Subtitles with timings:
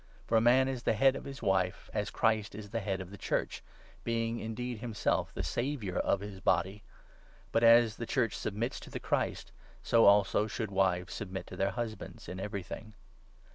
[0.25, 2.79] For a man is the Head 23 of his wffe, as the Christ is the
[2.79, 3.61] Head of the Church—
[4.03, 6.81] being indeed himself the Saviour of his Body.
[7.51, 9.51] But as the 24 Church submits to the Christ,
[9.83, 12.95] so also should wives submit to their husbands in everything.